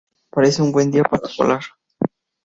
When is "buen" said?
0.71-0.89